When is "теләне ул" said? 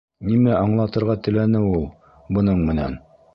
1.27-1.85